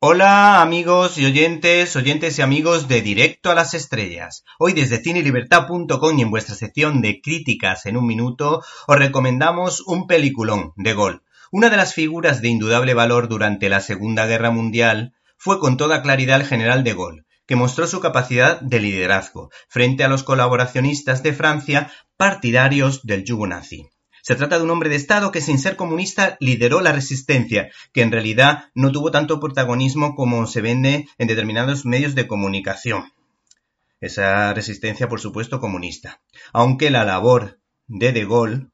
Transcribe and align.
Hola 0.00 0.62
amigos 0.62 1.18
y 1.18 1.26
oyentes, 1.26 1.96
oyentes 1.96 2.38
y 2.38 2.42
amigos 2.42 2.86
de 2.86 3.02
Directo 3.02 3.50
a 3.50 3.56
las 3.56 3.74
Estrellas. 3.74 4.44
Hoy 4.56 4.72
desde 4.72 5.02
cinelibertad.com 5.02 6.16
y 6.16 6.22
en 6.22 6.30
vuestra 6.30 6.54
sección 6.54 7.00
de 7.00 7.20
críticas 7.20 7.84
en 7.84 7.96
un 7.96 8.06
minuto 8.06 8.62
os 8.86 8.96
recomendamos 8.96 9.80
un 9.80 10.06
peliculón 10.06 10.72
de 10.76 10.94
Gol. 10.94 11.24
Una 11.50 11.68
de 11.68 11.76
las 11.76 11.94
figuras 11.94 12.40
de 12.40 12.46
indudable 12.46 12.94
valor 12.94 13.26
durante 13.26 13.68
la 13.68 13.80
Segunda 13.80 14.26
Guerra 14.26 14.52
Mundial 14.52 15.14
fue 15.36 15.58
con 15.58 15.76
toda 15.76 16.00
claridad 16.00 16.40
el 16.40 16.46
general 16.46 16.84
de 16.84 16.94
Gaulle, 16.94 17.24
que 17.48 17.56
mostró 17.56 17.88
su 17.88 17.98
capacidad 17.98 18.60
de 18.60 18.78
liderazgo 18.78 19.50
frente 19.68 20.04
a 20.04 20.08
los 20.08 20.22
colaboracionistas 20.22 21.24
de 21.24 21.32
Francia 21.32 21.90
partidarios 22.16 23.04
del 23.04 23.24
yugo 23.24 23.48
nazi. 23.48 23.90
Se 24.28 24.36
trata 24.36 24.58
de 24.58 24.64
un 24.64 24.70
hombre 24.70 24.90
de 24.90 24.96
Estado 24.96 25.32
que 25.32 25.40
sin 25.40 25.58
ser 25.58 25.74
comunista 25.76 26.36
lideró 26.38 26.82
la 26.82 26.92
resistencia, 26.92 27.70
que 27.94 28.02
en 28.02 28.12
realidad 28.12 28.64
no 28.74 28.92
tuvo 28.92 29.10
tanto 29.10 29.40
protagonismo 29.40 30.14
como 30.14 30.46
se 30.46 30.60
vende 30.60 31.08
en 31.16 31.28
determinados 31.28 31.86
medios 31.86 32.14
de 32.14 32.26
comunicación. 32.26 33.10
Esa 34.02 34.52
resistencia, 34.52 35.08
por 35.08 35.18
supuesto, 35.18 35.60
comunista. 35.60 36.20
Aunque 36.52 36.90
la 36.90 37.04
labor 37.04 37.58
de 37.86 38.12
De 38.12 38.26
Gaulle 38.26 38.66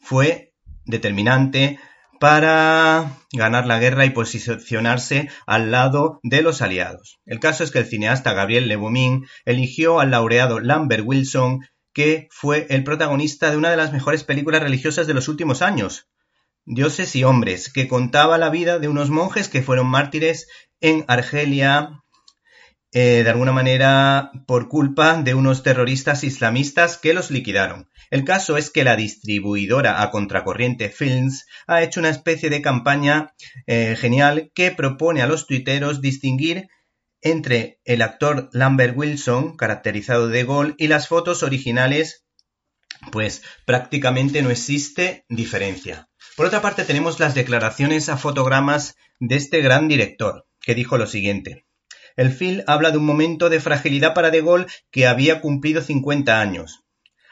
fue 0.00 0.52
determinante 0.86 1.78
para 2.18 3.18
ganar 3.32 3.66
la 3.66 3.78
guerra 3.78 4.06
y 4.06 4.10
posicionarse 4.10 5.28
al 5.46 5.70
lado 5.70 6.18
de 6.24 6.42
los 6.42 6.62
aliados. 6.62 7.20
El 7.26 7.38
caso 7.38 7.62
es 7.62 7.70
que 7.70 7.78
el 7.78 7.86
cineasta 7.86 8.32
Gabriel 8.32 8.66
Le 8.66 8.78
eligió 9.44 10.00
al 10.00 10.10
laureado 10.10 10.58
Lambert 10.58 11.04
Wilson 11.06 11.60
que 11.94 12.28
fue 12.30 12.66
el 12.68 12.84
protagonista 12.84 13.50
de 13.50 13.56
una 13.56 13.70
de 13.70 13.76
las 13.76 13.92
mejores 13.92 14.24
películas 14.24 14.62
religiosas 14.62 15.06
de 15.06 15.14
los 15.14 15.28
últimos 15.28 15.62
años, 15.62 16.08
Dioses 16.66 17.14
y 17.14 17.24
Hombres, 17.24 17.72
que 17.72 17.88
contaba 17.88 18.36
la 18.36 18.50
vida 18.50 18.78
de 18.78 18.88
unos 18.88 19.10
monjes 19.10 19.48
que 19.48 19.62
fueron 19.62 19.86
mártires 19.86 20.48
en 20.80 21.04
Argelia, 21.08 22.02
eh, 22.92 23.22
de 23.22 23.30
alguna 23.30 23.52
manera 23.52 24.30
por 24.46 24.68
culpa 24.68 25.20
de 25.22 25.34
unos 25.34 25.62
terroristas 25.62 26.24
islamistas 26.24 26.96
que 26.96 27.14
los 27.14 27.30
liquidaron. 27.30 27.90
El 28.10 28.24
caso 28.24 28.56
es 28.56 28.70
que 28.70 28.84
la 28.84 28.96
distribuidora 28.96 30.02
a 30.02 30.10
contracorriente 30.10 30.90
Films 30.90 31.46
ha 31.66 31.82
hecho 31.82 32.00
una 32.00 32.10
especie 32.10 32.50
de 32.50 32.62
campaña 32.62 33.34
eh, 33.66 33.96
genial 33.98 34.50
que 34.54 34.70
propone 34.70 35.22
a 35.22 35.26
los 35.26 35.46
tuiteros 35.46 36.00
distinguir 36.00 36.68
entre 37.24 37.80
el 37.84 38.02
actor 38.02 38.50
Lambert 38.52 38.96
Wilson, 38.96 39.56
caracterizado 39.56 40.28
de 40.28 40.44
Gol, 40.44 40.74
y 40.78 40.86
las 40.88 41.08
fotos 41.08 41.42
originales, 41.42 42.24
pues 43.10 43.42
prácticamente 43.64 44.42
no 44.42 44.50
existe 44.50 45.24
diferencia. 45.28 46.08
Por 46.36 46.46
otra 46.46 46.60
parte, 46.60 46.84
tenemos 46.84 47.18
las 47.18 47.34
declaraciones 47.34 48.08
a 48.08 48.18
fotogramas 48.18 48.94
de 49.18 49.36
este 49.36 49.62
gran 49.62 49.88
director, 49.88 50.46
que 50.60 50.74
dijo 50.74 50.98
lo 50.98 51.06
siguiente. 51.06 51.64
El 52.16 52.30
film 52.30 52.62
habla 52.66 52.90
de 52.90 52.98
un 52.98 53.06
momento 53.06 53.48
de 53.48 53.58
fragilidad 53.58 54.14
para 54.14 54.30
De 54.30 54.42
Gaulle 54.42 54.66
que 54.90 55.06
había 55.06 55.40
cumplido 55.40 55.80
50 55.82 56.40
años. 56.40 56.84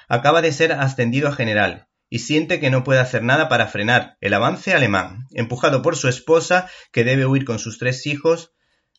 Acaba 0.08 0.42
de 0.42 0.52
ser 0.52 0.72
ascendido 0.72 1.28
a 1.28 1.34
general 1.34 1.88
y 2.08 2.20
siente 2.20 2.60
que 2.60 2.70
no 2.70 2.82
puede 2.82 3.00
hacer 3.00 3.22
nada 3.22 3.48
para 3.48 3.68
frenar 3.68 4.16
el 4.20 4.34
avance 4.34 4.74
alemán, 4.74 5.28
empujado 5.32 5.82
por 5.82 5.96
su 5.96 6.08
esposa, 6.08 6.68
que 6.92 7.04
debe 7.04 7.26
huir 7.26 7.44
con 7.44 7.58
sus 7.58 7.78
tres 7.78 8.06
hijos, 8.06 8.52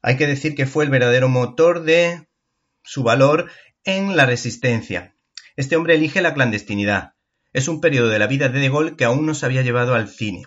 hay 0.04 0.18
que 0.18 0.28
decir 0.28 0.54
que 0.54 0.68
fue 0.68 0.84
el 0.84 0.90
verdadero 0.90 1.30
motor 1.30 1.84
de 1.84 2.28
su 2.84 3.04
valor 3.04 3.50
en 3.86 4.16
la 4.18 4.26
resistencia. 4.26 5.16
Este 5.56 5.78
hombre 5.78 5.96
elige 5.96 6.22
la 6.22 6.34
clandestinidad. 6.34 7.14
Es 7.54 7.70
un 7.70 7.80
periodo 7.80 8.10
de 8.10 8.20
la 8.20 8.28
vida 8.28 8.50
de 8.50 8.60
De 8.60 8.70
Gaulle 8.70 8.96
que 8.98 9.06
aún 9.06 9.26
no 9.26 9.34
se 9.34 9.46
había 9.46 9.62
llevado 9.62 9.96
al 9.96 10.10
cine. 10.10 10.44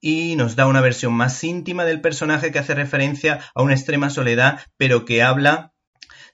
Y 0.00 0.36
nos 0.36 0.56
da 0.56 0.66
una 0.66 0.80
versión 0.80 1.12
más 1.12 1.44
íntima 1.44 1.84
del 1.84 2.00
personaje 2.00 2.50
que 2.50 2.58
hace 2.58 2.74
referencia 2.74 3.40
a 3.54 3.62
una 3.62 3.74
extrema 3.74 4.08
soledad, 4.08 4.60
pero 4.78 5.04
que 5.04 5.22
habla 5.22 5.74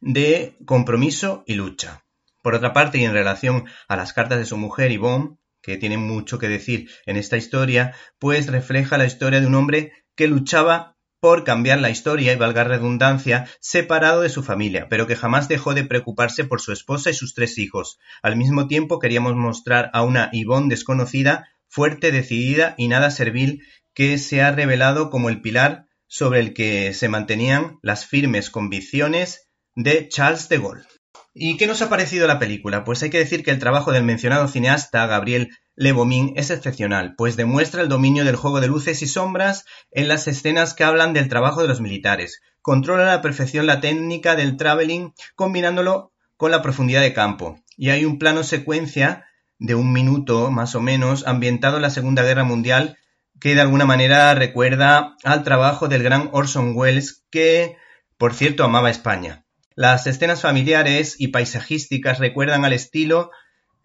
de 0.00 0.56
compromiso 0.64 1.42
y 1.46 1.54
lucha. 1.54 2.04
Por 2.42 2.54
otra 2.54 2.72
parte, 2.72 2.98
y 2.98 3.04
en 3.04 3.12
relación 3.12 3.64
a 3.88 3.96
las 3.96 4.12
cartas 4.12 4.38
de 4.38 4.44
su 4.44 4.56
mujer 4.56 4.92
Yvonne, 4.92 5.36
que 5.62 5.78
tienen 5.78 6.00
mucho 6.00 6.38
que 6.38 6.48
decir 6.48 6.90
en 7.06 7.16
esta 7.16 7.36
historia, 7.36 7.94
pues 8.18 8.48
refleja 8.48 8.98
la 8.98 9.06
historia 9.06 9.40
de 9.40 9.46
un 9.46 9.54
hombre 9.54 9.92
que 10.16 10.26
luchaba 10.26 10.96
por 11.22 11.44
cambiar 11.44 11.80
la 11.80 11.88
historia 11.88 12.32
y 12.32 12.36
valga 12.36 12.64
redundancia, 12.64 13.46
separado 13.60 14.22
de 14.22 14.28
su 14.28 14.42
familia, 14.42 14.88
pero 14.90 15.06
que 15.06 15.14
jamás 15.14 15.46
dejó 15.46 15.72
de 15.72 15.84
preocuparse 15.84 16.42
por 16.42 16.60
su 16.60 16.72
esposa 16.72 17.10
y 17.10 17.14
sus 17.14 17.32
tres 17.32 17.58
hijos. 17.58 18.00
Al 18.22 18.34
mismo 18.34 18.66
tiempo 18.66 18.98
queríamos 18.98 19.36
mostrar 19.36 19.88
a 19.92 20.02
una 20.02 20.30
Yvonne 20.32 20.68
desconocida, 20.68 21.48
fuerte, 21.68 22.10
decidida 22.10 22.74
y 22.76 22.88
nada 22.88 23.12
servil, 23.12 23.62
que 23.94 24.18
se 24.18 24.42
ha 24.42 24.50
revelado 24.50 25.10
como 25.10 25.28
el 25.28 25.40
pilar 25.40 25.86
sobre 26.08 26.40
el 26.40 26.54
que 26.54 26.92
se 26.92 27.08
mantenían 27.08 27.78
las 27.82 28.04
firmes 28.04 28.50
convicciones 28.50 29.48
de 29.76 30.08
Charles 30.08 30.48
de 30.48 30.58
Gaulle. 30.58 31.01
¿Y 31.34 31.56
qué 31.56 31.66
nos 31.66 31.80
ha 31.80 31.88
parecido 31.88 32.26
la 32.26 32.38
película? 32.38 32.84
Pues 32.84 33.02
hay 33.02 33.08
que 33.08 33.18
decir 33.18 33.42
que 33.42 33.50
el 33.50 33.58
trabajo 33.58 33.90
del 33.90 34.04
mencionado 34.04 34.48
cineasta 34.48 35.06
Gabriel 35.06 35.48
Le 35.74 35.94
es 36.36 36.50
excepcional, 36.50 37.14
pues 37.16 37.36
demuestra 37.36 37.80
el 37.80 37.88
dominio 37.88 38.26
del 38.26 38.36
juego 38.36 38.60
de 38.60 38.66
luces 38.66 39.00
y 39.00 39.06
sombras 39.06 39.64
en 39.90 40.08
las 40.08 40.28
escenas 40.28 40.74
que 40.74 40.84
hablan 40.84 41.14
del 41.14 41.30
trabajo 41.30 41.62
de 41.62 41.68
los 41.68 41.80
militares. 41.80 42.42
Controla 42.60 43.04
a 43.04 43.16
la 43.16 43.22
perfección 43.22 43.66
la 43.66 43.80
técnica 43.80 44.36
del 44.36 44.58
traveling 44.58 45.14
combinándolo 45.34 46.12
con 46.36 46.50
la 46.50 46.60
profundidad 46.60 47.00
de 47.00 47.14
campo. 47.14 47.58
Y 47.78 47.88
hay 47.88 48.04
un 48.04 48.18
plano 48.18 48.44
secuencia 48.44 49.24
de 49.58 49.74
un 49.74 49.90
minuto 49.90 50.50
más 50.50 50.74
o 50.74 50.82
menos 50.82 51.26
ambientado 51.26 51.76
en 51.76 51.82
la 51.82 51.90
Segunda 51.90 52.24
Guerra 52.24 52.44
Mundial 52.44 52.98
que 53.40 53.54
de 53.54 53.62
alguna 53.62 53.86
manera 53.86 54.34
recuerda 54.34 55.16
al 55.24 55.44
trabajo 55.44 55.88
del 55.88 56.02
gran 56.02 56.28
Orson 56.32 56.76
Welles 56.76 57.24
que, 57.30 57.76
por 58.18 58.34
cierto, 58.34 58.64
amaba 58.64 58.90
España. 58.90 59.41
Las 59.74 60.06
escenas 60.06 60.42
familiares 60.42 61.16
y 61.18 61.28
paisajísticas 61.28 62.18
recuerdan 62.18 62.64
al 62.64 62.72
estilo 62.72 63.30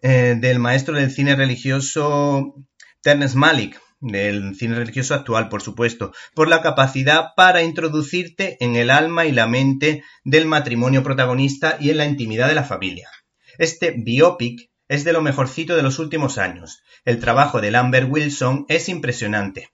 eh, 0.02 0.36
del 0.38 0.58
maestro 0.58 0.94
del 0.94 1.10
cine 1.10 1.34
religioso 1.34 2.54
Terence 3.02 3.36
Malick, 3.36 3.80
del 4.00 4.54
cine 4.54 4.76
religioso 4.76 5.14
actual, 5.14 5.48
por 5.48 5.62
supuesto, 5.62 6.12
por 6.34 6.48
la 6.48 6.62
capacidad 6.62 7.30
para 7.36 7.62
introducirte 7.62 8.56
en 8.60 8.76
el 8.76 8.90
alma 8.90 9.26
y 9.26 9.32
la 9.32 9.46
mente 9.46 10.04
del 10.24 10.46
matrimonio 10.46 11.02
protagonista 11.02 11.76
y 11.80 11.90
en 11.90 11.96
la 11.96 12.06
intimidad 12.06 12.48
de 12.48 12.54
la 12.54 12.64
familia. 12.64 13.08
Este 13.56 13.90
biopic 13.90 14.70
es 14.88 15.04
de 15.04 15.12
lo 15.12 15.22
mejorcito 15.22 15.74
de 15.74 15.82
los 15.82 15.98
últimos 15.98 16.38
años. 16.38 16.82
El 17.04 17.18
trabajo 17.18 17.60
de 17.60 17.70
Lambert 17.70 18.08
Wilson 18.10 18.66
es 18.68 18.88
impresionante. 18.88 19.70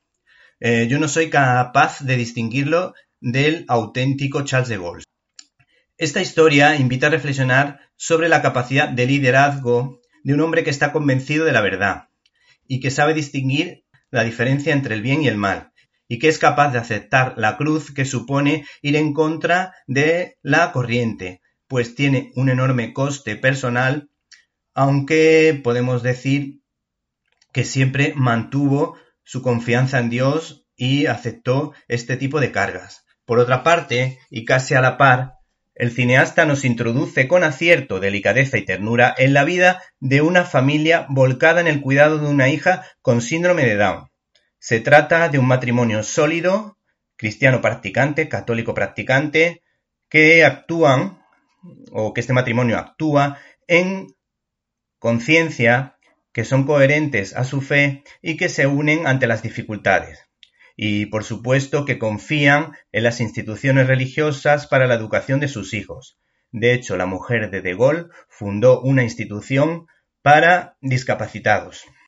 Eh, 0.60 0.86
yo 0.88 0.98
no 0.98 1.08
soy 1.08 1.28
capaz 1.28 2.00
de 2.00 2.16
distinguirlo 2.16 2.94
del 3.20 3.64
auténtico 3.68 4.42
Charles 4.44 4.68
de 4.68 4.78
Gaulle. 4.78 5.04
Esta 5.96 6.20
historia 6.20 6.74
invita 6.74 7.06
a 7.06 7.10
reflexionar 7.10 7.78
sobre 7.94 8.28
la 8.28 8.42
capacidad 8.42 8.88
de 8.88 9.06
liderazgo 9.06 10.00
de 10.24 10.34
un 10.34 10.40
hombre 10.40 10.64
que 10.64 10.70
está 10.70 10.90
convencido 10.90 11.44
de 11.44 11.52
la 11.52 11.60
verdad 11.60 12.08
y 12.66 12.80
que 12.80 12.90
sabe 12.90 13.14
distinguir 13.14 13.84
la 14.10 14.24
diferencia 14.24 14.72
entre 14.72 14.96
el 14.96 15.02
bien 15.02 15.22
y 15.22 15.28
el 15.28 15.36
mal 15.36 15.72
y 16.08 16.18
que 16.18 16.28
es 16.28 16.38
capaz 16.38 16.72
de 16.72 16.78
aceptar 16.78 17.34
la 17.36 17.56
cruz 17.56 17.92
que 17.92 18.04
supone 18.04 18.66
ir 18.82 18.96
en 18.96 19.12
contra 19.12 19.72
de 19.86 20.36
la 20.42 20.72
corriente, 20.72 21.42
pues 21.68 21.94
tiene 21.94 22.32
un 22.34 22.48
enorme 22.48 22.92
coste 22.92 23.36
personal, 23.36 24.10
aunque 24.74 25.58
podemos 25.62 26.02
decir 26.02 26.60
que 27.52 27.64
siempre 27.64 28.14
mantuvo 28.16 28.96
su 29.22 29.42
confianza 29.42 30.00
en 30.00 30.10
Dios 30.10 30.66
y 30.76 31.06
aceptó 31.06 31.72
este 31.86 32.16
tipo 32.16 32.40
de 32.40 32.50
cargas. 32.50 33.06
Por 33.24 33.38
otra 33.38 33.62
parte, 33.62 34.18
y 34.28 34.44
casi 34.44 34.74
a 34.74 34.80
la 34.80 34.98
par, 34.98 35.34
el 35.74 35.90
cineasta 35.90 36.44
nos 36.44 36.64
introduce 36.64 37.26
con 37.26 37.42
acierto, 37.42 37.98
delicadeza 37.98 38.58
y 38.58 38.64
ternura 38.64 39.14
en 39.16 39.34
la 39.34 39.44
vida 39.44 39.82
de 39.98 40.22
una 40.22 40.44
familia 40.44 41.06
volcada 41.08 41.60
en 41.60 41.66
el 41.66 41.80
cuidado 41.80 42.18
de 42.18 42.28
una 42.28 42.48
hija 42.48 42.86
con 43.02 43.20
síndrome 43.20 43.64
de 43.64 43.76
Down. 43.76 44.10
Se 44.58 44.80
trata 44.80 45.28
de 45.28 45.38
un 45.38 45.46
matrimonio 45.46 46.02
sólido, 46.02 46.78
cristiano 47.16 47.60
practicante, 47.60 48.28
católico 48.28 48.72
practicante, 48.72 49.62
que 50.08 50.44
actúan, 50.44 51.22
o 51.90 52.14
que 52.14 52.20
este 52.20 52.32
matrimonio 52.32 52.78
actúa 52.78 53.38
en 53.66 54.14
conciencia, 54.98 55.98
que 56.32 56.44
son 56.44 56.64
coherentes 56.64 57.34
a 57.34 57.44
su 57.44 57.60
fe 57.60 58.04
y 58.22 58.36
que 58.36 58.48
se 58.48 58.66
unen 58.66 59.06
ante 59.06 59.26
las 59.26 59.42
dificultades 59.42 60.24
y 60.76 61.06
por 61.06 61.24
supuesto 61.24 61.84
que 61.84 61.98
confían 61.98 62.72
en 62.92 63.04
las 63.04 63.20
instituciones 63.20 63.86
religiosas 63.86 64.66
para 64.66 64.86
la 64.86 64.94
educación 64.94 65.40
de 65.40 65.48
sus 65.48 65.74
hijos. 65.74 66.18
De 66.50 66.72
hecho, 66.72 66.96
la 66.96 67.06
mujer 67.06 67.50
de 67.50 67.62
De 67.62 67.74
Gaulle 67.74 68.06
fundó 68.28 68.80
una 68.80 69.02
institución 69.02 69.86
para 70.22 70.76
discapacitados. 70.80 71.84